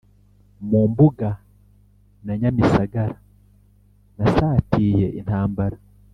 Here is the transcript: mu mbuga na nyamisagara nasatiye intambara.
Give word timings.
mu 0.69 0.81
mbuga 0.89 1.29
na 2.25 2.33
nyamisagara 2.39 3.15
nasatiye 4.17 5.07
intambara. 5.19 5.77